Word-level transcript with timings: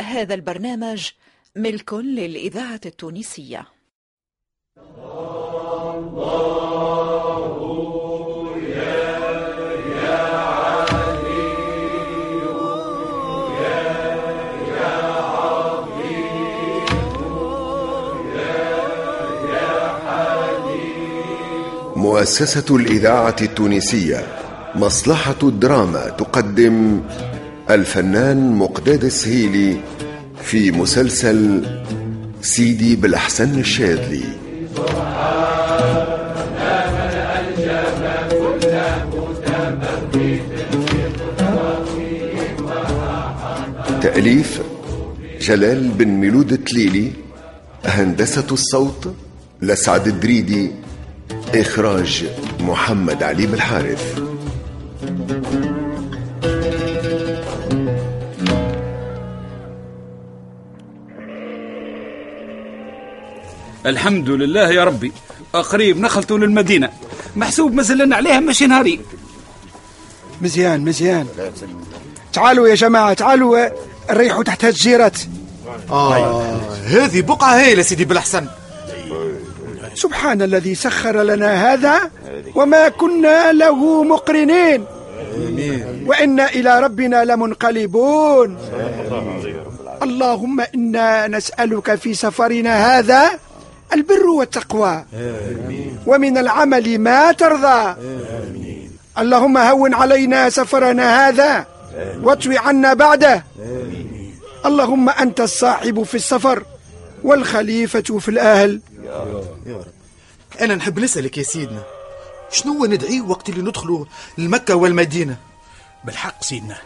هذا 0.00 0.34
البرنامج 0.34 1.10
ملك 1.56 1.94
للإذاعة 1.94 2.80
التونسية. 2.86 3.66
مؤسسة 21.96 22.76
الإذاعة 22.76 23.36
التونسية 23.42 24.26
مصلحة 24.74 25.36
الدراما 25.42 26.08
تقدم 26.08 27.02
الفنان 27.70 28.52
مقداد 28.52 29.04
السهيلي 29.04 29.76
في 30.42 30.70
مسلسل 30.70 31.64
سيدي 32.42 32.96
بالأحسن 32.96 33.58
الشاذلي. 33.58 34.24
تأليف 44.02 44.60
جلال 45.40 45.88
بن 45.88 46.08
ميلود 46.08 46.52
التليلي 46.52 47.12
هندسة 47.84 48.46
الصوت 48.52 49.14
لسعد 49.62 50.06
الدريدي 50.06 50.70
إخراج 51.54 52.24
محمد 52.60 53.22
علي 53.22 53.46
بالحارث. 53.46 54.31
الحمد 63.86 64.28
لله 64.30 64.72
يا 64.72 64.84
ربي. 64.84 65.12
قريب 65.52 66.00
نخلطوا 66.00 66.38
للمدينة. 66.38 66.90
محسوب 67.36 67.74
مازلنا 67.74 68.16
عليها 68.16 68.40
ماشي 68.40 68.66
نهارين 68.66 69.00
مزيان 70.40 70.80
مزيان. 70.84 71.26
تعالوا 72.32 72.68
يا 72.68 72.74
جماعة 72.74 73.12
تعالوا 73.12 73.68
نريحوا 74.10 74.42
تحت 74.42 74.64
هالجيرات 74.64 75.18
آه 75.90 76.60
هذه 76.86 77.20
بقعة 77.20 77.56
هايلة 77.60 77.82
سيدي 77.82 78.04
بالأحسن. 78.04 78.46
سبحان 79.94 80.42
الذي 80.42 80.74
سخر 80.74 81.22
لنا 81.22 81.72
هذا 81.72 82.10
وما 82.54 82.88
كنا 82.88 83.52
له 83.52 84.04
مقرنين. 84.04 84.84
وإنا 86.06 86.48
إلى 86.48 86.80
ربنا 86.80 87.24
لمنقلبون. 87.24 88.58
اللهم 90.02 90.60
إنا 90.60 91.28
نسألك 91.28 91.94
في 91.94 92.14
سفرنا 92.14 92.98
هذا 92.98 93.38
البر 93.92 94.26
والتقوى. 94.26 95.04
ومن 96.06 96.38
العمل 96.38 96.98
ما 96.98 97.32
ترضى. 97.32 97.96
اللهم 99.18 99.56
هون 99.58 99.94
علينا 99.94 100.50
سفرنا 100.50 101.28
هذا. 101.28 101.66
واطوي 102.22 102.58
عنا 102.58 102.94
بعده. 102.94 103.44
اللهم 104.66 105.08
أنت 105.08 105.40
الصاحب 105.40 106.02
في 106.02 106.14
السفر 106.14 106.64
والخليفة 107.22 108.18
في 108.18 108.28
الأهل. 108.28 108.80
أنا 110.60 110.74
نحب 110.74 110.98
نسألك 110.98 111.38
يا 111.38 111.42
سيدنا 111.42 111.82
شنو 112.50 112.84
ندعي 112.84 113.20
وقت 113.20 113.48
اللي 113.48 113.62
ندخلوا 113.62 114.04
لمكة 114.38 114.74
والمدينة؟ 114.74 115.36
بالحق 116.04 116.42
سيدنا 116.42 116.76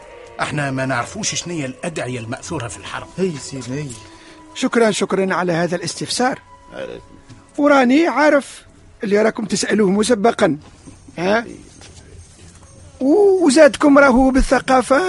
إحنا 0.41 0.71
ما 0.71 0.87
نعرفوش 0.87 1.35
شنو 1.35 1.55
هي 1.55 1.67
الأدعية 1.67 2.19
المأثورة 2.19 2.69
في 2.69 2.77
الحرم 2.77 3.07
هي 3.19 3.33
سيدنا 3.39 3.77
هي. 3.77 3.89
شكرا 4.55 4.91
شكرا 4.91 5.35
على 5.35 5.53
هذا 5.53 5.77
الاستفسار. 5.77 6.39
وراني 7.59 8.07
عارف 8.07 8.65
اللي 9.05 9.23
راكم 9.23 9.45
تسألوه 9.45 9.91
مسبقا 9.91 10.59
ها؟ 11.19 11.45
وزادكم 13.01 13.99
راهو 13.99 14.31
بالثقافة 14.31 15.03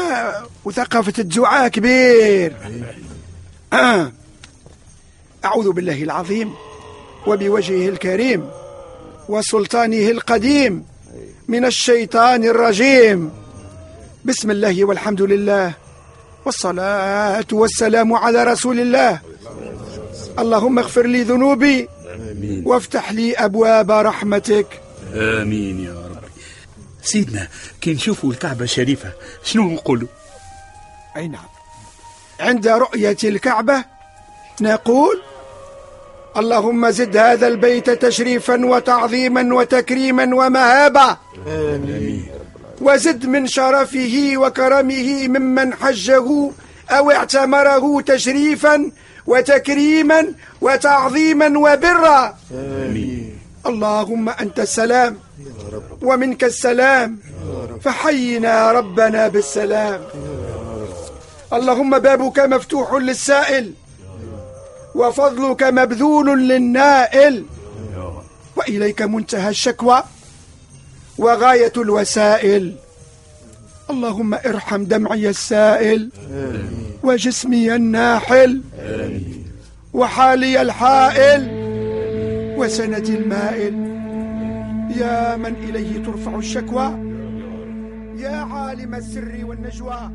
وثقافة 0.65 1.13
الدعاء 1.19 1.67
كبير. 1.67 2.55
آه. 3.73 4.11
أعوذ 5.45 5.71
بالله 5.71 6.03
العظيم 6.03 6.53
وبوجهه 7.27 7.89
الكريم 7.89 8.49
وسلطانه 9.29 10.11
القديم 10.11 10.85
من 11.47 11.65
الشيطان 11.65 12.43
الرجيم. 12.43 13.31
بسم 14.25 14.51
الله 14.51 14.85
والحمد 14.85 15.21
لله 15.21 15.73
والصلاة 16.45 17.47
والسلام 17.51 18.13
على 18.13 18.43
رسول 18.43 18.79
الله. 18.79 19.19
اللهم 20.39 20.79
اغفر 20.79 21.05
لي 21.07 21.23
ذنوبي 21.23 21.87
وافتح 22.65 23.11
لي 23.11 23.33
أبواب 23.33 23.91
رحمتك. 23.91 24.81
آمين 25.13 25.79
يا 25.83 25.93
رب. 25.93 26.17
سيدنا 27.01 27.47
كي 27.81 27.93
نشوفوا 27.93 28.31
الكعبة 28.31 28.63
الشريفة 28.63 29.11
شنو 29.43 29.69
نقولوا؟ 29.69 30.07
أي 31.17 31.27
نعم. 31.27 31.45
عند 32.39 32.67
رؤية 32.67 33.17
الكعبة 33.23 33.83
نقول 34.61 35.21
اللهم 36.37 36.89
زد 36.89 37.17
هذا 37.17 37.47
البيت 37.47 37.89
تشريفا 37.89 38.65
وتعظيما 38.65 39.55
وتكريما 39.55 40.23
ومهابة 40.35 41.17
وزد 42.81 43.25
من 43.25 43.47
شرفه 43.47 44.33
وكرمه 44.35 45.27
ممن 45.27 45.73
حجه 45.73 46.51
أو 46.89 47.11
اعتمره 47.11 48.01
تشريفا 48.01 48.91
وتكريما 49.27 50.33
وتعظيما 50.61 51.59
وبرا. 51.59 52.37
اللهم 53.65 54.29
أنت 54.29 54.59
السلام. 54.59 55.17
ومنك 56.01 56.43
السلام. 56.43 57.19
فحينا 57.81 58.71
ربنا 58.71 59.27
بالسلام. 59.27 60.01
اللهم 61.53 61.99
بابك 61.99 62.39
مفتوح 62.39 62.93
للسائل. 62.93 63.73
وفضلك 64.95 65.63
مبذول 65.63 66.27
للنائل. 66.49 67.45
وإليك 68.55 69.01
منتهى 69.01 69.49
الشكوى. 69.49 70.03
وغاية 71.17 71.73
الوسائل. 71.77 72.75
اللهم 73.89 74.33
ارحم 74.33 74.83
دمعي 74.83 75.29
السائل. 75.29 76.09
وجسمي 77.03 77.75
الناحل. 77.75 78.61
وحالي 79.93 80.61
الحائل 80.61 81.47
وسندي 82.57 83.15
المائل. 83.15 83.73
يا 84.97 85.35
من 85.35 85.53
إليه 85.69 86.03
ترفع 86.03 86.35
الشكوى. 86.35 86.87
يا 88.17 88.35
عالم 88.35 88.95
السر 88.95 89.39
والنجوى. 89.43 90.11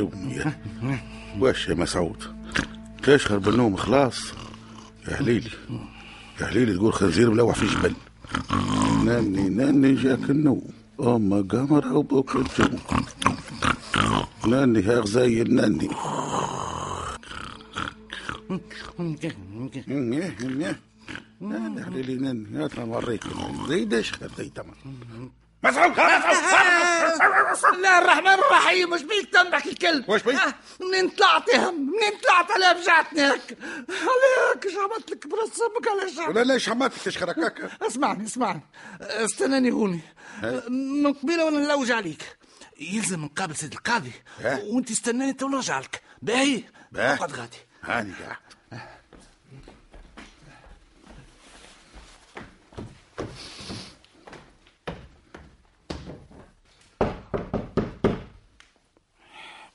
واش 0.00 0.54
واش 1.38 1.68
يا 1.68 1.74
مسعود؟ 1.74 2.22
تشهر 3.02 3.38
بالنوم 3.38 3.76
خلاص. 3.76 4.32
يا 5.08 5.20
هليلي 5.20 5.50
يا 6.40 6.46
هليلي 6.46 6.74
تقول 6.74 6.92
خنزير 6.92 7.30
ملوح 7.30 7.54
في 7.56 7.66
جبل 7.66 7.94
ناني 9.04 9.48
ناني 9.48 9.94
جاك 9.94 10.30
النوم. 10.30 10.62
أما 11.00 11.36
قمر 11.50 11.84
أو 11.90 12.02
الجو 12.34 12.78
ناني 14.46 14.82
ها 14.82 15.00
غزايل 15.00 15.54
ناني 15.54 15.88
ناني 21.40 21.80
هليلي 21.80 22.14
ناني 22.14 22.64
هات 22.64 22.78
نوريك 22.78 23.24
زي 23.68 23.84
داش 23.84 24.12
زي 24.38 24.48
تمام 24.48 24.74
مسعود 25.64 25.92
بسم 27.52 27.68
الله 27.74 27.98
الرحمن 27.98 28.34
الرحيم 28.44 28.92
وش 28.92 29.02
بيك 29.02 29.32
تنبك 29.32 29.66
الكلب 29.66 30.08
وش 30.08 30.22
بيك؟ 30.22 30.34
آه، 30.34 30.54
منين 30.80 31.08
طلعت 31.08 31.54
هم 31.54 31.74
منين 31.74 32.20
طلعت 32.22 32.50
على 32.50 32.80
بجعتني 32.80 33.22
هيك؟ 33.22 33.58
عليك 33.88 34.78
عملت 34.78 35.10
لك 35.10 35.26
برسمك 35.26 35.88
على 35.88 36.12
شعر 36.12 36.30
ولا 36.30 36.52
ليش 36.52 36.70
حماتك 36.70 37.02
تشخرك 37.04 37.38
هكا 37.38 37.70
اسمعني 37.86 38.24
اسمعني. 38.24 38.60
استناني 39.00 39.70
هوني. 39.70 40.00
من 40.68 41.12
قبيلة 41.12 41.44
وأنا 41.44 41.58
نلوج 41.58 41.90
عليك. 41.90 42.22
يلزم 42.80 43.24
نقابل 43.24 43.56
سيد 43.56 43.72
القاضي. 43.72 44.12
ها؟ 44.40 44.60
وأنت 44.64 44.90
استناني 44.90 45.32
تو 45.32 45.48
نرجع 45.48 45.78
لك 45.78 46.02
باهي. 46.22 46.62
باهي. 46.92 47.14
أقعد 47.14 47.32
غادي. 47.32 47.56
هاني 47.82 48.12
قاعد. 48.12 48.36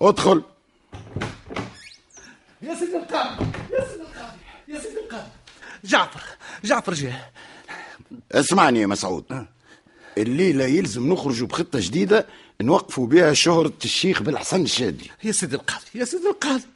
ادخل. 0.02 0.44
يا 2.62 2.76
سيدي 2.76 2.98
القاضي 2.98 3.46
يا 3.74 3.88
سيدي 3.88 4.02
القاضي 4.02 4.40
يا 4.68 4.80
سيدي 4.80 5.00
القاضي. 5.00 5.30
جعفر 5.84 6.22
جعفر 6.64 6.94
جه. 6.94 7.32
اسمعني 8.32 8.82
يا 8.82 8.88
مسعود. 8.88 9.46
الليلة 10.18 10.66
يلزم 10.66 11.14
نخرجوا 11.14 11.48
بخطة 11.48 11.80
جديدة 11.80 12.28
نوقفوا 12.62 13.08
بها 13.08 13.34
شهرة 13.34 13.74
الشيخ 13.86 14.22
بالحسن 14.22 14.62
الشادي. 14.62 15.12
يا 15.24 15.32
سيدي 15.32 15.56
القاضي 15.56 15.86
يا 15.96 16.06
سيدي 16.06 16.30
القاضي. 16.30 16.68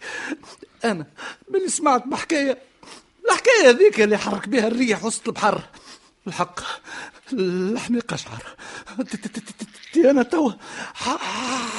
أنا 0.85 1.05
من 1.49 1.67
سمعت 1.67 2.07
بحكاية 2.07 2.57
الحكاية 3.25 3.69
هذيك 3.69 4.01
اللي 4.01 4.17
حرك 4.17 4.49
بها 4.49 4.67
الريح 4.67 5.05
وسط 5.05 5.27
البحر. 5.27 5.61
الحق. 6.27 6.59
لحمي 7.33 7.99
قشعر. 7.99 8.43
أنا 9.95 10.23
توا 10.23 10.51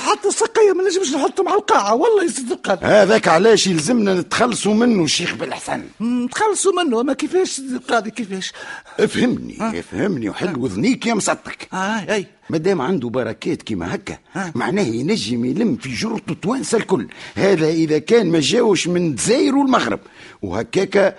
حتى 0.04 0.28
السقيه 0.28 0.72
ما 0.72 0.82
نجمش 0.84 1.14
نحطهم 1.14 1.48
على 1.48 1.58
القاعة 1.58 1.94
والله 1.94 2.24
يا 2.24 2.28
سيدي 2.28 2.54
القاضي 2.54 2.86
هذاك 2.86 3.28
علاش 3.28 3.66
يلزمنا 3.66 4.14
نتخلصوا 4.14 4.74
منه 4.74 5.04
الشيخ 5.04 5.34
بالحسن 5.34 5.82
تخلصوا 6.30 6.82
منه 6.82 7.00
أما 7.00 7.12
كيفاش 7.12 7.48
سيدي 7.48 7.76
القاضي 7.76 8.10
كيفاش؟ 8.10 8.52
افهمني 9.00 9.80
افهمني 9.80 10.28
وحل 10.28 10.58
وذنيك 10.58 11.06
يا 11.06 11.14
مسطك 11.14 11.68
آه 11.72 12.14
أي. 12.14 12.26
مادام 12.50 12.80
عنده 12.80 13.08
بركات 13.08 13.62
كيما 13.62 13.94
هكا 13.94 14.18
معناه 14.54 14.82
ينجم 14.82 15.44
يلم 15.44 15.76
في 15.76 15.94
جرته 15.94 16.34
توانسة 16.42 16.78
الكل. 16.78 17.08
هذا 17.34 17.68
إذا 17.68 17.98
كان 17.98 18.30
ما 18.30 18.40
جاوش 18.40 18.88
من 18.88 19.06
الجزائر 19.06 19.56
والمغرب. 19.56 20.00
وهكاكا 20.42 21.14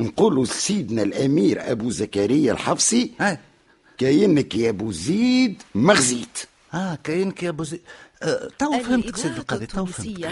نقولوا 0.00 0.44
لسيدنا 0.44 1.02
الأمير 1.02 1.72
أبو 1.72 1.90
زكريا 1.90 2.52
الحفصي 2.52 3.12
آه. 3.20 3.38
كاينك 3.98 4.54
يا 4.54 4.70
أبو 4.70 4.92
زيد 4.92 5.62
مغزيت 5.74 6.38
آه 6.74 6.98
كاينك 7.04 7.42
يا 7.42 7.48
أبو 7.48 7.64
زي 7.64 7.80
آه 8.22 8.50
تو 8.58 8.78
فهمتك 8.82 9.16
سيدي 9.16 9.36
القاضي 9.36 9.66
تو 9.66 9.84
فهمتك. 9.86 10.30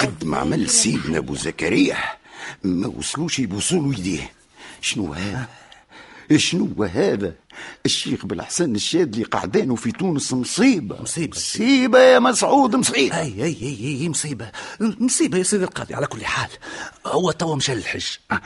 قد 0.00 0.24
ما 0.24 0.36
عمل 0.36 0.70
سيدنا 0.70 1.18
أبو 1.18 1.34
زكريا. 1.34 1.96
ما 2.64 2.86
وصلوش 2.86 3.38
يبوسوا 3.38 3.94
يديه. 3.94 4.32
شنو 4.80 5.12
هذا؟ 5.12 5.48
شنو 6.36 6.84
هذا؟ 6.84 7.34
الشيخ 7.86 8.26
بالحسن 8.26 8.74
الشاذلي 8.74 9.22
قعدانه 9.22 9.74
في 9.74 9.92
تونس 9.92 10.32
مصيبة. 10.32 11.02
مصيبة. 11.02 11.36
مصيبة 11.36 11.98
يا 11.98 12.18
مسعود 12.18 12.76
مصيبة. 12.76 13.20
أي 13.20 13.44
أي 13.44 13.56
أي 13.62 14.00
أي 14.00 14.08
مصيبة. 14.08 14.50
مصيبة 14.80 15.38
يا 15.38 15.42
سيدي 15.42 15.64
القاضي 15.64 15.94
على 15.94 16.06
كل 16.06 16.24
حال. 16.24 16.50
هو 17.06 17.30
توا 17.30 17.56
مشى 17.56 17.74
للحج. 17.74 18.06
آه. 18.30 18.40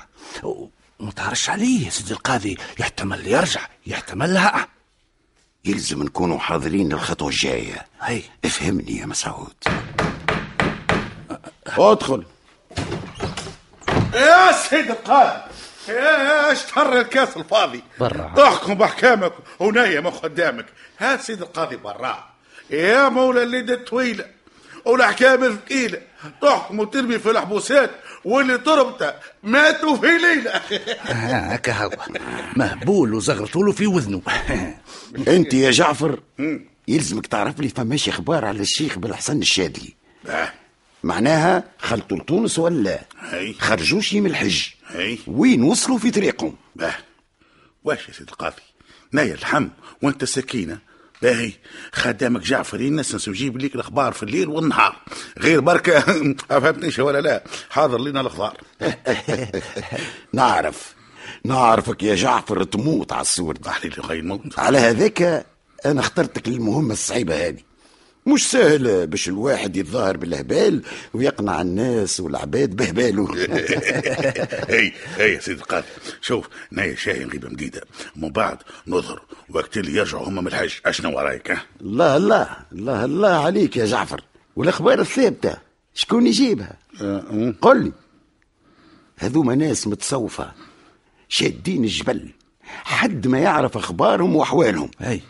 وما 1.01 1.11
تعرفش 1.11 1.51
عليه 1.51 1.85
يا 1.85 1.91
سيدي 1.91 2.13
القاضي. 2.13 2.59
يحتمل 2.81 3.27
يرجع 3.27 3.69
يحتمل 3.87 4.35
لا. 4.35 4.69
يلزم 5.65 6.03
نكونوا 6.03 6.39
حاضرين 6.39 6.93
للخطوة 6.93 7.29
الجاية. 7.29 7.87
أي. 8.09 8.23
افهمني 8.45 8.97
يا 8.97 9.07
مسعود. 9.07 9.55
أدخل. 11.67 12.25
يا 14.15 14.53
سيد 14.53 14.91
القاضي. 14.91 15.46
يا 15.89 16.53
اشتر 16.53 17.01
الكاس 17.01 17.37
الفاضي؟ 17.37 17.83
برا. 18.01 18.35
احكم 18.49 18.75
بأحكامك 18.75 19.33
ونايم 19.59 20.09
قدامك. 20.09 20.67
ها 20.99 21.17
سيد 21.17 21.43
القاضي 21.43 21.77
برا. 21.77 22.25
يا 22.71 23.09
مولا 23.09 23.43
الليدة 23.43 23.75
الطويلة 23.75 24.25
والأحكام 24.85 25.45
الثقيلة. 25.45 25.99
تحكم 26.43 26.81
وترمي 26.81 27.19
في 27.19 27.31
الحبوسات 27.31 27.91
واللي 28.25 28.59
طربته 28.59 29.13
ماتوا 29.43 29.97
في 29.97 30.07
ليلة. 30.07 30.51
هكا 31.53 31.73
هو 31.73 31.91
مهبول 32.57 33.15
وزغرتوا 33.15 33.65
له 33.65 33.73
في 33.73 33.87
وذنه. 33.87 34.23
أنت 35.29 35.55
يا 35.55 35.71
جعفر 35.71 36.21
يلزمك 36.89 37.27
تعرف 37.27 37.61
لي 37.61 37.69
فماش 37.69 38.09
أخبار 38.09 38.45
على 38.45 38.61
الشيخ 38.61 38.99
بالحسن 38.99 39.39
الشاذلي. 39.39 39.95
آه. 40.29 40.53
معناها 41.03 41.65
خلطوا 41.79 42.17
لتونس 42.17 42.59
ولا. 42.59 43.01
خرجوش 43.59 44.15
من 44.15 44.27
الحج. 44.27 44.76
أي. 44.97 45.19
وين 45.27 45.63
وصلوا 45.63 45.99
في 45.99 46.11
طريقهم؟ 46.11 46.57
باه. 46.77 46.95
واش 47.85 48.09
يا 48.09 48.13
سيد 48.15 48.29
القاضي؟ 48.29 48.63
نايا 49.13 49.35
الحم؟ 49.35 49.69
وانت 50.03 50.25
سكينة 50.25 50.79
باهي. 51.23 51.53
خدامك 51.93 52.41
جعفر 52.41 52.81
ينسنس 52.81 53.29
ويجيب 53.29 53.57
ليك 53.57 53.75
الأخبار 53.75 54.13
في 54.13 54.23
الليل 54.23 54.49
والنهار. 54.49 54.97
غير 55.39 55.61
بركة. 55.61 56.01
فهمتنيش 56.49 56.99
ولا 56.99 57.21
لا؟ 57.21 57.45
حاضر 57.71 57.99
لنا 57.99 58.21
الأخبار. 58.21 58.61
نعرف. 60.33 60.95
نعرفك 61.45 62.03
يا 62.03 62.15
جعفر 62.15 62.63
تموت 62.65 63.13
على 63.13 63.21
دي 63.89 64.01
غير 64.01 64.23
موت. 64.23 64.59
على 64.59 64.79
هذاك 64.79 65.47
أنا 65.87 66.01
اخترتك 66.01 66.49
للمهمة 66.49 66.93
الصعيبة 66.93 67.47
هذه. 67.49 67.66
مش 68.27 68.51
سهل 68.51 69.07
باش 69.07 69.29
الواحد 69.29 69.77
يتظاهر 69.77 70.17
بالهبال 70.17 70.83
ويقنع 71.15 71.61
الناس 71.61 72.21
والعباد 72.21 72.77
بهباله. 72.77 73.35
هي 74.75 74.93
هي 75.17 75.35
يا 75.35 75.41
سيدي 75.41 75.61
القاضي. 75.61 75.87
شوف 76.21 76.49
نايا 76.71 76.95
شاهي 76.95 77.25
غيبة 77.25 77.49
مديدة. 77.49 77.83
ومن 78.17 78.31
بعد 78.31 78.59
نظهر 78.87 79.23
وقت 79.51 79.77
اللي 79.77 79.97
يرجعوا 79.97 80.29
هم 80.29 80.35
من 80.35 80.47
الحج 80.47 80.73
أشنو 80.87 81.17
ورايك 81.17 81.51
ها؟ 81.51 81.63
الله 81.81 82.17
الله 82.17 82.57
الله 82.73 83.05
الله 83.05 83.45
عليك 83.45 83.77
يا 83.77 83.85
جعفر. 83.87 84.25
والأخبار 84.57 85.01
الثابتة. 85.01 85.57
شكون 85.95 86.27
يجيبها؟ 86.27 86.77
أه، 87.01 87.55
قل 87.63 87.85
لي. 87.85 87.93
هذوما 89.19 89.55
ناس 89.55 89.87
متصوفة 89.87 90.53
شادين 91.29 91.85
الجبل. 91.85 92.31
حد 92.65 93.27
ما 93.27 93.39
يعرف 93.39 93.77
أخبارهم 93.77 94.37
وأحوالهم. 94.37 94.91
اي 95.01 95.21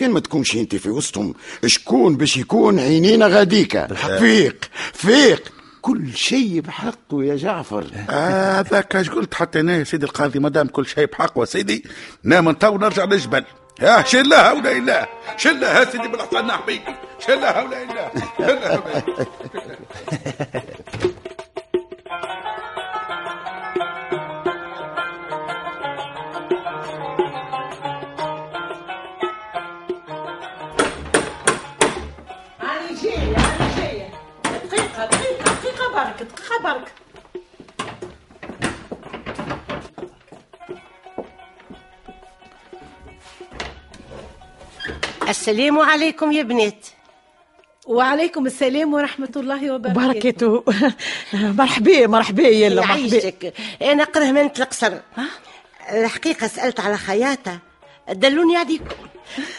كان 0.00 0.10
ما 0.10 0.20
تكونش 0.20 0.56
أنت 0.56 0.76
في 0.76 0.90
وسطهم. 0.90 1.34
شكون 1.66 2.16
باش 2.16 2.36
يكون 2.36 2.78
عينينا 2.78 3.26
غاديكا؟ 3.26 3.86
فيق 3.86 4.64
فيق 4.92 5.52
كل 5.82 6.14
شيء 6.14 6.60
بحقه 6.60 7.24
يا 7.24 7.36
جعفر. 7.36 7.86
هذاك 8.08 8.96
اش 8.96 9.10
قلت 9.10 9.34
حتى 9.34 9.60
أنا 9.60 9.76
يا 9.76 9.84
سيدي 9.84 10.06
القاضي؟ 10.06 10.38
ما 10.38 10.48
دام 10.48 10.66
كل 10.66 10.86
شيء 10.86 11.06
بحق 11.06 11.38
وسيدي 11.38 11.84
نام 12.24 12.52
تو 12.52 12.78
نرجع 12.78 13.04
للجبل. 13.04 13.44
يا 13.82 14.02
شلها 14.02 14.52
ولا 14.52 14.72
اله 14.72 15.06
شلها 15.36 15.80
يا 15.80 15.90
سيدي 15.90 16.08
بالحسن 16.08 16.46
نحبيك 16.46 16.82
شلها 17.26 17.62
ولا 17.62 17.82
إله. 17.82 18.10
برك 36.04 36.22
دقيقة 36.22 36.62
برك. 36.62 36.92
السلام 45.28 45.78
عليكم 45.78 46.32
يا 46.32 46.42
بنات. 46.42 46.86
وعليكم 47.86 48.46
السلام 48.46 48.94
ورحمة 48.94 49.32
الله 49.36 49.74
وبركاته. 49.74 50.62
بركته. 50.62 50.64
مرحبا 51.58 52.06
مرحبا 52.06 52.42
يلا 52.42 52.80
مرحبا. 52.80 53.00
يعيشك. 53.00 53.54
أنا 53.82 54.04
قرهمنت 54.04 54.60
القصر. 54.60 54.92
الحقيقة 55.92 56.46
سألت 56.46 56.80
على 56.80 56.96
خياطة. 56.96 57.58
دلوني 58.08 58.56
عليكم 58.56 59.09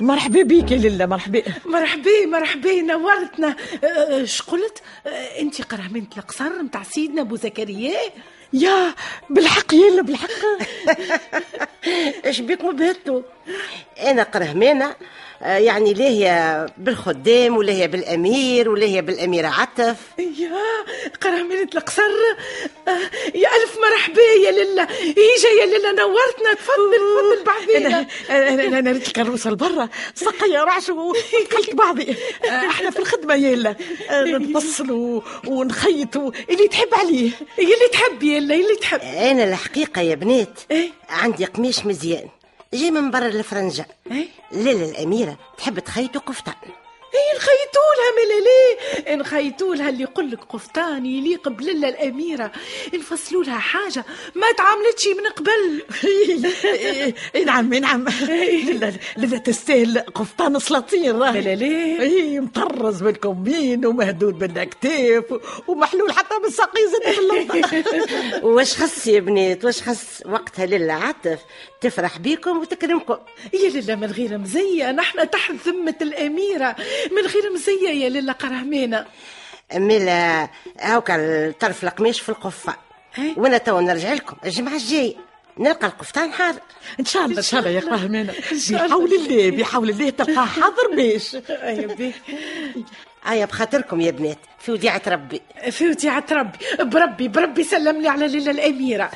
مرحبا 0.02 0.42
بيك 0.44 0.72
يا 0.72 0.78
لله 0.78 1.06
مرحبا. 1.06 1.44
مرحبا 1.66 2.26
مرحبا 2.28 2.82
نورتنا. 2.82 3.56
أه، 3.84 4.24
اش 4.24 4.42
قلت؟ 4.42 4.82
أه، 5.08 5.10
أنت 5.40 5.62
قرهمنت 5.62 6.18
القصر 6.18 6.64
متاع 6.64 6.84
سيدنا 6.84 7.22
أبو 7.22 7.36
زكريا؟ 7.36 7.98
يا 8.54 8.94
بالحق 9.30 9.74
يلا 9.74 10.02
بالحق. 10.02 10.30
إيش 12.26 12.40
بيكم 12.40 12.76
بهتوا 12.76 13.22
أنا 14.00 14.24
قرهمانه 14.24 14.96
آه، 15.44 15.58
يعني 15.58 15.94
ليه 15.94 16.66
بالخدام 16.78 17.58
ولا 17.58 17.86
بالأمير 17.86 18.70
ولا 18.70 19.02
بالأميرة 19.02 19.48
عطف. 19.48 19.96
يا 20.20 20.52
قرهمنت 21.22 21.76
القصر 21.76 22.02
أه، 22.88 22.92
يا 23.36 23.48
ألف 23.64 23.78
مرحبا 23.92 24.22
يا 24.22 24.52
لله 24.52 24.88
ايجا 25.04 25.50
يا 25.62 25.66
لله 25.66 25.92
نورتنا 25.92 26.54
تفضل 26.54 26.98
تفضل 26.98 27.44
بعدين 27.46 27.86
أنا 27.86 28.08
أنا 28.30 28.80
أنا 28.80 28.92
ريت 28.92 29.08
الكروسه 29.08 29.50
لبرا. 29.50 29.90
سقيا 30.16 30.64
رعش 30.64 30.90
ودخلت 30.90 31.76
بعضي. 31.76 32.16
أحنا 32.46 32.90
في 32.90 33.00
الخدمة 33.00 33.34
يلا 33.36 33.76
نبصلوا 34.12 35.22
ونخيطوا 35.48 36.32
اللي 36.50 36.68
تحب 36.68 36.94
عليه. 36.94 37.32
يلي 37.58 37.88
تحب 37.92 38.24
يلا 38.24 38.56
يلي 38.56 38.76
تحب. 38.76 39.00
أنا 39.02 39.44
الحقيقة 39.44 40.02
يا 40.02 40.16
بنات 40.16 40.60
إيه؟ 40.72 40.90
عندي 41.10 41.46
قميش 41.46 41.86
مزيان. 41.86 42.28
جاي 42.74 42.92
من 42.92 43.12
برا 43.12 43.28
الفرنجة 43.28 43.86
إيه؟ 44.12 44.28
لالا 44.52 44.86
الأميرة 44.90 45.38
تحب 45.58 45.80
تخيط 45.80 46.18
قفطان 46.18 46.56
اي 47.14 47.38
نخيطوا 47.38 47.92
لها 47.98 48.12
ملالي. 48.26 49.22
نخيتوا 49.22 49.76
لها 49.76 49.90
اللي 49.90 50.04
يقول 50.04 50.32
لك 50.32 50.40
قفطان 50.50 51.06
يليق 51.06 51.50
بلله 51.50 51.90
الأميرة. 51.90 52.52
نفصلوا 52.94 53.44
لها 53.44 53.60
حاجة 53.60 54.06
ما 54.36 54.52
تعاملتش 54.58 55.08
من 55.08 55.28
قبل. 55.36 55.84
اي 57.36 57.44
نعم 57.46 57.74
اي 57.74 57.80
نعم. 57.80 58.06
لا 58.82 58.94
لا 59.18 59.38
تستاهل 59.38 60.00
قفطان 60.00 60.60
سلاطين 60.60 61.16
راه 61.16 61.40
لا 61.40 61.56
ليه 61.56 62.02
اي 62.02 62.40
مطرز 62.40 63.04
بالكمين 63.04 63.86
ومهدود 63.86 64.40
بالكتاف 64.40 65.24
ومحلول 65.68 66.12
حتى 66.12 66.36
بالساقي 66.44 66.82
زاد 66.88 67.16
باللمبه 67.16 67.62
واش 68.54 68.74
خص 68.74 69.08
يا 69.08 69.20
بنات؟ 69.20 69.66
واش 69.66 69.82
خص 69.82 70.22
وقتها 70.26 70.66
لله 70.66 70.94
عطف 70.94 71.40
تفرح 71.82 72.18
بيكم 72.18 72.58
وتكرمكم؟ 72.58 73.18
يا 73.54 73.70
لله 73.70 73.96
من 73.96 74.12
غير 74.12 74.38
مزيه 74.38 74.92
نحن 74.92 75.30
تحت 75.30 75.54
ذمة 75.68 75.96
الأميرة. 76.02 76.76
من 77.12 77.28
غير 77.28 77.54
مزية 77.54 77.90
يا 77.90 78.10
لله 78.10 78.34
قرهمينا 78.34 79.06
ملا 79.74 80.50
هاوكا 80.80 81.52
طرف 81.60 81.84
القماش 81.84 82.22
في 82.22 82.30
القفة. 82.30 82.76
وأنا 83.38 83.58
تو 83.58 83.80
نرجع 83.80 84.14
لكم 84.14 84.36
الجمعة 84.46 84.76
الجايه 84.76 85.16
نلقى 85.60 85.88
القفطان 85.88 86.32
حاضر. 86.34 86.60
إن 87.00 87.06
شاء 87.06 87.26
الله 87.26 87.38
إن 87.38 87.44
شاء 87.44 87.60
الله 87.60 87.72
يا 87.72 87.80
قهمينا 87.80 88.34
بحول 88.72 89.14
الله. 89.14 89.52
بحول 89.52 89.90
الله 89.90 90.10
تلقاه 90.10 90.46
حاضر 90.46 90.96
باش 90.96 91.38
ايا 93.28 93.46
بخاطركم 93.46 94.02
يا 94.02 94.12
بنات. 94.12 94.38
في 94.60 94.72
وديعة 94.72 95.02
ربي. 95.08 95.42
في 95.72 95.90
وديعة 95.90 96.26
ربي. 96.32 96.58
بربي 96.80 97.28
بربي 97.28 97.64
سلم 97.64 98.02
لي 98.02 98.08
على 98.08 98.28
ليلى 98.28 98.52
الأميرة. 98.52 99.12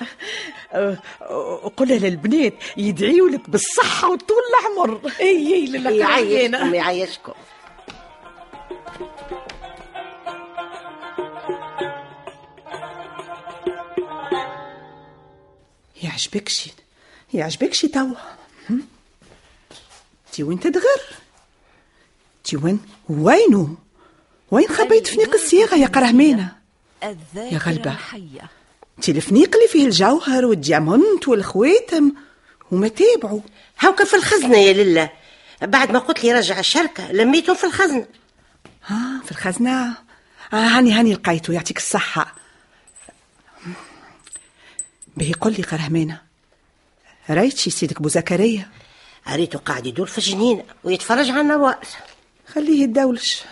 قل 1.78 1.88
للبنات 1.88 2.54
يدعيوا 2.78 3.30
لك 3.30 3.50
بالصحة 3.50 4.10
وطول 4.10 4.38
العمر. 4.50 5.00
اي 5.22 5.54
اي 5.54 5.66
لله 5.66 5.92
يعيشكم 5.92 6.74
يعيشكم. 6.74 7.34
يعجبك 16.04 16.50
شي؟ 16.50 16.72
يعجبك 17.34 17.74
شي 17.74 17.88
توا. 17.88 18.16
تي 20.32 20.44
وين 20.44 20.60
تدغر؟ 20.60 20.84
تي 22.44 22.58
وين؟ 22.58 22.80
وينو؟ 23.10 23.76
وين 24.52 24.68
خبيت 24.68 25.08
فنيق 25.08 25.34
الصياغة 25.34 25.76
يا 25.76 25.88
قرهمينة 25.88 26.56
يا 27.36 27.58
غلبة. 27.58 27.98
تي 29.02 29.12
الفنيق 29.12 29.56
اللي 29.56 29.68
فيه 29.68 29.86
الجوهر 29.86 30.46
وال 30.46 30.64
diamant 30.64 31.28
والخواتم 31.28 32.12
وما 32.72 32.88
تابعوا. 32.88 33.42
هاوكا 33.80 34.06
في 34.06 34.16
الخزنة 34.16 34.58
يا 34.58 34.74
لله. 34.74 35.10
بعد 35.62 35.92
ما 35.92 36.00
قلت 36.00 36.24
لي 36.24 36.34
رجع 36.34 36.60
الشركة 36.60 37.12
لميتهم 37.12 37.56
في 37.56 37.64
الخزنة 37.64 38.08
ها 38.86 39.22
في 39.26 39.32
الخزنة؟ 39.32 39.98
آه 40.54 40.56
هاني 40.56 40.94
هاني 40.94 41.14
لقيته 41.14 41.54
يعطيك 41.54 41.78
الصحة. 41.78 42.36
به 45.18 45.34
قل 45.42 45.52
لي 45.54 45.64
قرهمينة 45.64 46.22
رأيت 47.30 47.58
شي 47.58 47.70
سيدك 47.70 48.02
بو 48.02 48.10
زكريا 48.10 48.70
ريته 49.30 49.60
قاعد 49.60 49.86
يدور 49.86 50.08
في 50.08 50.18
الجنينة 50.18 50.64
ويتفرج 50.84 51.30
على 51.30 51.42
النوار 51.42 51.80
خليه 52.48 52.84
يتدولش 52.84 53.44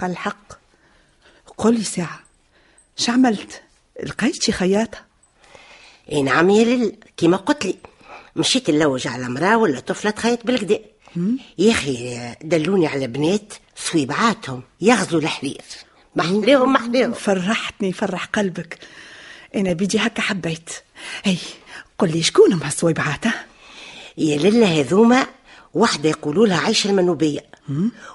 قال 0.00 0.10
الحق 0.10 0.52
قل 1.58 1.74
لي 1.74 1.84
ساعة. 1.84 2.20
شعملت 2.96 3.62
لقيت 4.02 4.42
شي 4.42 4.52
خياطة؟ 4.52 4.98
إي 6.12 6.22
نعم 6.22 6.50
يا 6.50 6.64
لل 6.64 6.96
كيما 7.16 7.36
قلت 7.36 7.66
لي. 7.66 7.76
مشيت 8.36 8.70
نلوج 8.70 9.06
على 9.08 9.28
مراه 9.28 9.56
ولا 9.56 9.80
طفلة 9.80 10.10
تخيط 10.10 10.46
بالكدا 10.46 10.80
يا 11.58 11.72
أخي 11.72 12.18
دلوني 12.42 12.86
على 12.86 13.06
بنات 13.06 13.54
صويبعاتهم 13.76 14.62
يغزوا 14.80 15.20
الحرير. 15.20 15.64
محليهم 16.16 16.72
محليهم. 16.72 17.12
فرحتني 17.12 17.92
فرح 17.92 18.24
قلبك. 18.24 18.78
أنا 19.56 19.72
بيدي 19.72 19.98
هكا 19.98 20.22
حبيت. 20.22 20.70
أي 21.26 21.38
قل 21.98 22.12
لي 22.12 22.22
شكون 22.22 22.52
هم 22.52 22.62
هالصويبعات 22.62 23.24
يا 24.18 24.36
لله 24.38 24.80
هذوما 24.80 25.26
واحدة 25.74 26.08
يقولوا 26.08 26.46
لها 26.46 26.60
عيشة 26.60 26.90
المنوبية. 26.90 27.40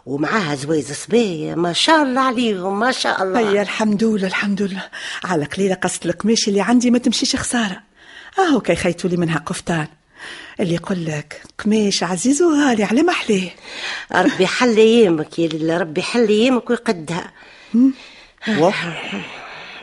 ومعاها 0.05 0.55
زويز 0.55 0.91
صبية 0.91 1.55
ما 1.55 1.73
شاء 1.73 2.03
الله 2.03 2.21
عليهم 2.21 2.79
ما 2.79 2.91
شاء 2.91 3.23
الله. 3.23 3.39
هيا 3.39 3.61
الحمد 3.61 4.03
لله 4.03 4.27
الحمد 4.27 4.61
لله. 4.61 4.85
على 5.23 5.45
قليلة 5.45 5.75
قصة 5.75 5.99
القماش 6.05 6.47
اللي 6.47 6.61
عندي 6.61 6.91
ما 6.91 6.97
تمشيش 6.97 7.35
خسارة. 7.35 7.83
أهو 8.39 8.61
كي 8.61 8.75
خيتوا 8.75 9.09
لي 9.09 9.17
منها 9.17 9.39
قفطان. 9.39 9.87
اللي 10.59 10.75
يقول 10.75 11.05
لك 11.05 11.41
قماش 11.63 12.03
عزيز 12.03 12.41
وغالي 12.41 12.83
على 12.83 13.03
محليه. 13.03 13.55
ربي 14.11 14.47
حل 14.47 14.77
ايامك 14.77 15.39
يا 15.39 15.47
لله 15.47 15.77
ربي 15.77 16.01
حل 16.01 16.27
ايامك 16.27 16.69
ويقدها. 16.69 17.31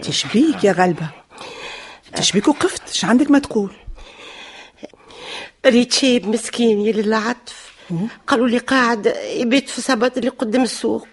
تشبيك 0.03 0.65
يا 0.65 0.73
غلبة؟ 0.73 1.09
تشبيك 2.17 2.49
وقفت؟ 2.49 2.89
إيش 2.89 3.05
عندك 3.05 3.31
ما 3.31 3.39
تقول؟ 3.39 3.73
ريت 5.67 5.93
شيب 5.93 6.29
مسكين 6.29 6.81
يا 6.81 6.93
لله 6.93 7.17
عطف. 7.17 7.73
قالوا 8.27 8.49
لي 8.49 8.59
قاعد 8.59 9.17
يبيت 9.25 9.69
في 9.69 9.81
سبت 9.81 10.19
اللي 10.19 10.29
قدام 10.29 10.63
السوق 10.63 11.09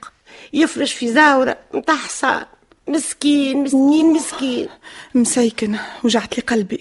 يفرش 0.53 0.94
في 0.94 1.13
زاورة 1.13 1.58
متاع 1.74 1.96
حصان 1.96 2.46
مسكين 2.87 3.63
مسكين 3.63 4.13
مسكين. 4.13 4.67
مسيكن 5.15 5.75
وجعت 6.03 6.37
لي 6.37 6.43
قلبي. 6.43 6.79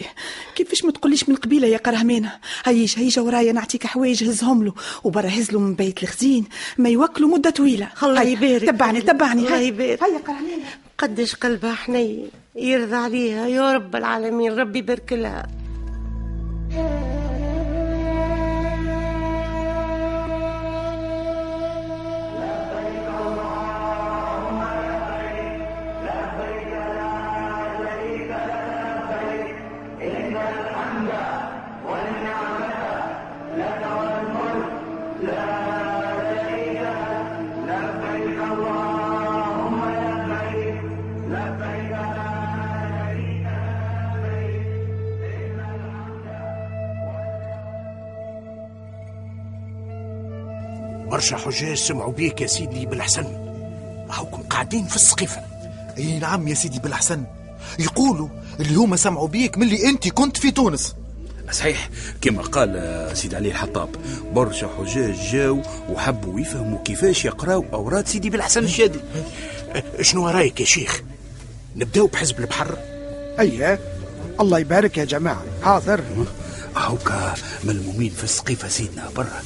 كيفاش 0.55 0.85
ما 0.85 0.93
تقوليش 0.93 1.29
من 1.29 1.37
قبيلة 1.37 1.69
يا 1.69 1.79
قرهمينة؟ 1.79 2.33
هيج 2.65 2.99
هيج 2.99 3.19
ورايا 3.19 3.53
نعطيك 3.53 3.87
حوايج 3.87 4.25
هزهم 4.25 4.65
له. 4.65 4.73
وبرا 5.05 5.31
له 5.53 5.61
من 5.61 5.75
بيت 5.75 6.03
الخزين. 6.03 6.45
ما 6.79 6.89
يوكلوا 6.89 7.29
مدة 7.29 7.51
طويلة. 7.51 7.89
الله 8.03 8.23
يبارك. 8.23 8.69
تبعني 8.69 9.01
تبعني. 9.01 9.47
الله 9.47 9.59
يبارك. 9.59 10.03
هيا 10.03 10.19
قرهمينة. 10.19 10.65
قديش 10.99 11.35
قلبها 11.35 11.75
حنين 11.75 12.31
يرضى 12.57 12.97
عليها. 12.97 13.47
يا 13.47 13.73
رب 13.73 13.97
العالمين 13.97 14.53
ربي 14.53 14.79
يبارك 14.79 15.13
لها. 15.13 15.47
برشا 51.15 51.37
حجاج 51.37 51.77
سمعوا 51.77 52.13
بيك 52.13 52.41
يا 52.41 52.47
سيدي 52.47 52.87
بالحسن. 52.87 53.25
هاوكم 54.11 54.43
قاعدين 54.43 54.87
في 54.87 54.97
السقيفة. 54.97 55.43
أي 55.99 56.19
نعم 56.19 56.49
يا 56.49 56.55
سيدي 56.55 56.79
بالحسن. 56.79 57.25
يقولوا 57.79 58.29
اللي 58.61 58.75
هما 58.75 58.97
سمعوا 58.97 59.29
بيك 59.29 59.59
ملي 59.59 59.89
انت 59.89 60.09
كنت 60.09 60.37
في 60.37 60.51
تونس. 60.51 60.95
صحيح 61.53 61.91
كما 62.21 62.43
قال 62.43 63.11
سيد 63.17 63.35
علي 63.35 63.49
الحطاب. 63.49 63.89
برشا 64.33 64.71
حجاج 64.79 65.15
جاو 65.33 65.63
وحبوا 65.89 66.41
يفهموا 66.41 66.83
كيفاش 66.83 67.25
يقراوا 67.25 67.65
أوراد 67.73 68.09
سيدي 68.09 68.31
بالحسن 68.31 68.65
الشادي. 68.65 69.01
شنو 70.01 70.29
رايك 70.29 70.61
يا 70.61 70.67
شيخ؟ 70.67 71.03
نبداو 71.77 72.07
بحزب 72.07 72.39
البحر؟ 72.39 72.79
إيه 73.41 73.81
الله 74.41 74.59
يبارك 74.59 74.99
يا 74.99 75.05
جماعة. 75.05 75.45
حاضر. 75.63 76.01
هاوكا 76.77 77.35
ملمومين 77.65 78.11
في 78.11 78.25
السقيفة 78.25 78.69
سيدنا 78.69 79.11
برا. 79.17 79.43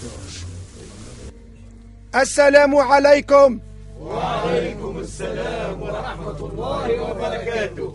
السلام 2.14 2.76
عليكم. 2.76 3.58
وعليكم 4.00 4.98
السلام 4.98 5.82
ورحمة 5.82 6.38
الله 6.38 7.02
وبركاته. 7.02 7.92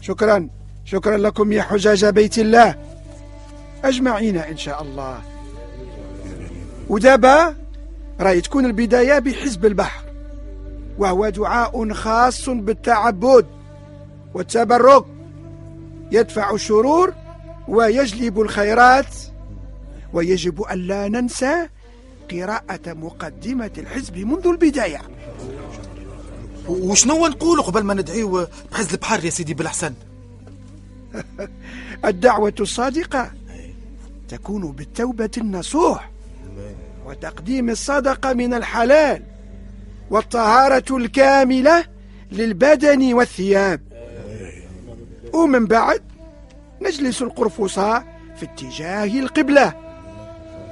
شكرا. 0.00 0.48
شكرا 0.84 1.16
لكم 1.16 1.52
يا 1.52 1.62
حجاج 1.62 2.04
بيت 2.04 2.38
الله. 2.38 2.74
أجمعين 3.84 4.36
إن 4.36 4.56
شاء 4.56 4.82
الله. 4.82 5.18
ودابا 6.88 7.54
راهي 8.20 8.40
تكون 8.40 8.66
البداية 8.66 9.18
بحزب 9.18 9.66
البحر. 9.66 10.04
وهو 10.98 11.28
دعاء 11.28 11.92
خاص 11.92 12.48
بالتعبد 12.48 13.46
والتبرك. 14.34 15.04
يدفع 16.12 16.50
الشرور 16.50 17.14
ويجلب 17.68 18.40
الخيرات. 18.40 19.14
ويجب 20.12 20.62
ألا 20.70 21.08
ننسى 21.08 21.68
قراءة 22.32 22.92
مقدمة 22.92 23.70
الحزب 23.78 24.18
منذ 24.18 24.46
البداية. 24.46 25.02
وشنو 26.68 27.26
نقولوا 27.26 27.64
قبل 27.64 27.82
ما 27.82 27.94
ندعيو 27.94 28.46
بحزب 28.72 28.92
البحر 28.92 29.24
يا 29.24 29.30
سيدي 29.30 29.54
بالحسن؟ 29.54 29.94
الدعوة 32.04 32.54
الصادقة 32.60 33.30
تكون 34.28 34.72
بالتوبة 34.72 35.30
النصوح 35.38 36.10
وتقديم 37.06 37.70
الصدقة 37.70 38.32
من 38.32 38.54
الحلال 38.54 39.22
والطهارة 40.10 40.96
الكاملة 40.96 41.84
للبدن 42.32 43.14
والثياب. 43.14 43.80
ومن 45.32 45.66
بعد 45.66 46.02
نجلس 46.82 47.22
القرفصاء 47.22 48.20
في 48.36 48.44
اتجاه 48.44 49.04
القبلة. 49.04 49.85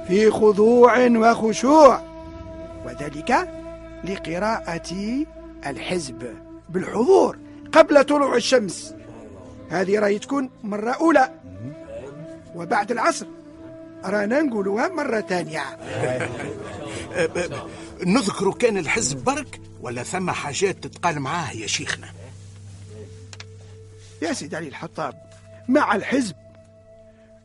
في 0.07 0.31
خضوع 0.31 1.07
وخشوع 1.07 2.01
وذلك 2.85 3.49
لقراءة 4.03 5.25
الحزب 5.65 6.33
بالحضور 6.69 7.37
قبل 7.71 8.03
طلوع 8.03 8.35
الشمس. 8.35 8.93
هذه 9.69 9.99
راهي 9.99 10.19
تكون 10.19 10.49
مرة 10.63 10.91
أولى. 10.91 11.31
وبعد 12.55 12.91
العصر 12.91 13.25
رانا 14.05 14.41
نقولوها 14.41 14.87
مرة 14.87 15.21
ثانية. 15.21 15.63
نذكر 18.05 18.51
كان 18.51 18.77
الحزب 18.77 19.23
برك 19.23 19.61
ولا 19.81 20.03
ثم 20.03 20.31
حاجات 20.31 20.83
تتقال 20.83 21.19
معاه 21.19 21.51
يا 21.51 21.67
شيخنا. 21.67 22.07
يا 24.21 24.33
سيدي 24.33 24.55
علي 24.55 24.67
الحطاب 24.67 25.13
مع 25.67 25.95
الحزب 25.95 26.35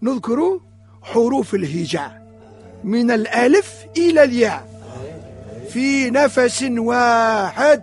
نذكر 0.03 0.61
حروف 1.03 1.55
الهجاء. 1.55 2.20
من 2.85 3.11
الألف 3.11 3.87
إلى 3.97 4.25
الياء. 4.25 4.69
في 5.69 6.11
نفس 6.11 6.63
واحد. 6.63 7.83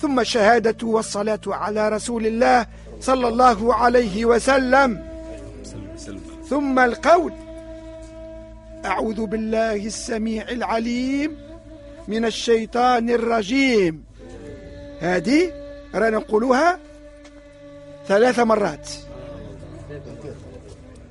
ثم 0.00 0.20
الشهادة 0.20 0.86
والصلاة 0.86 1.40
على 1.46 1.88
رسول 1.88 2.26
الله 2.26 2.66
صلى 3.00 3.28
الله 3.28 3.74
عليه 3.74 4.24
وسلم. 4.24 5.02
ثم 6.48 6.78
القول. 6.78 7.32
أعوذ 8.84 9.26
بالله 9.26 9.86
السميع 9.86 10.48
العليم 10.48 11.36
من 12.08 12.24
الشيطان 12.24 13.10
الرجيم. 13.10 14.04
هذه 15.00 15.52
رانا 15.94 16.18
نقولها 16.18 16.78
ثلاث 18.08 18.38
مرات. 18.38 18.88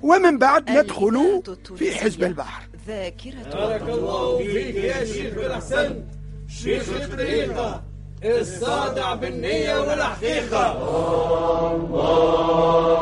ومن 0.03 0.38
بعد 0.38 0.70
ندخل 0.70 1.41
في 1.75 1.96
حزب 1.96 2.24
البحر. 2.24 2.63
ذاكرة 2.88 3.50
بارك 3.53 3.81
الله 3.81 4.38
فيك 4.38 4.75
يا 4.75 5.05
شيخ 5.05 5.38
الحسن 5.38 6.03
شيخ 6.63 6.89
الطريقة. 6.89 7.84
الصادع 8.24 9.13
بالنية 9.13 9.79
والحقيقة. 9.79 10.72
الله 11.75 13.01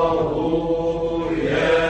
يا 1.44 1.60
يا 1.60 1.89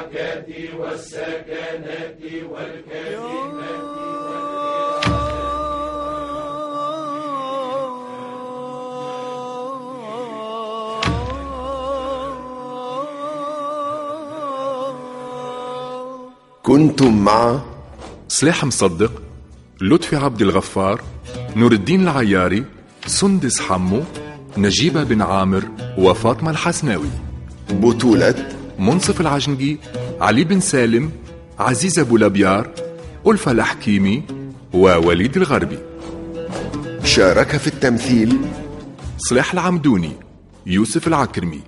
الحركات 0.00 0.46
والسكنات 0.78 2.18
والكلمات. 2.50 3.90
كنتم 16.62 17.24
مع 17.24 17.60
صلاح 18.28 18.64
مصدق 18.64 19.22
لطفي 19.80 20.16
عبد 20.16 20.42
الغفار 20.42 21.00
نور 21.56 21.72
الدين 21.72 22.02
العياري 22.02 22.64
سندس 23.06 23.60
حمو 23.60 24.02
نجيبة 24.58 25.04
بن 25.04 25.22
عامر 25.22 25.64
وفاطمة 25.98 26.50
الحسناوي. 26.50 27.10
بطولة 27.70 28.59
منصف 28.80 29.20
العجنقي 29.20 29.76
علي 30.20 30.44
بن 30.44 30.60
سالم 30.60 31.10
عزيز 31.58 31.98
أبو 31.98 32.16
لبيار 32.16 32.70
ألفة 33.26 33.52
الحكيمي 33.52 34.22
ووليد 34.72 35.36
الغربي. 35.36 35.78
شارك 37.04 37.56
في 37.56 37.66
التمثيل 37.66 38.38
صلاح 39.18 39.52
العمدوني 39.52 40.12
يوسف 40.66 41.08
العكرمي 41.08 41.60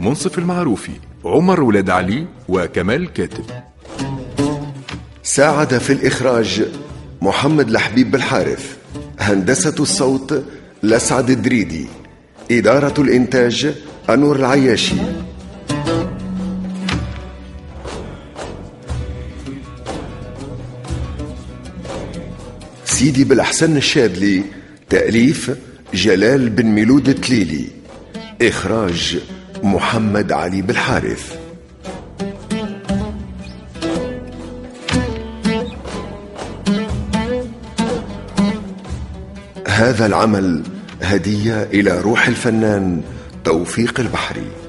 منصف 0.00 0.38
المعروفي 0.38 0.92
عمر 1.24 1.60
ولاد 1.60 1.90
علي 1.90 2.26
وكمال 2.48 3.02
الكاتب 3.02 3.44
ساعد 5.22 5.78
في 5.78 5.92
الإخراج 5.92 6.68
محمد 7.22 7.70
لحبيب 7.70 8.10
بالحارث 8.10 8.76
هندسة 9.18 9.74
الصوت 9.80 10.44
لسعد 10.82 11.30
الدريدي 11.30 11.86
إدارة 12.50 13.00
الإنتاج 13.00 13.74
أنور 14.10 14.36
العياشي. 14.36 14.96
سيدي 22.96 23.24
بالأحسن 23.24 23.76
الشاذلي 23.76 24.44
تأليف 24.90 25.50
جلال 25.94 26.48
بن 26.48 26.66
ميلود 26.66 27.08
التليلي 27.08 27.68
إخراج 28.42 29.18
محمد 29.62 30.32
علي 30.32 30.62
بالحارث 30.62 31.36
هذا 39.68 40.06
العمل 40.06 40.62
هدية 41.02 41.62
إلى 41.62 42.00
روح 42.00 42.28
الفنان 42.28 43.02
توفيق 43.44 44.00
البحري. 44.00 44.65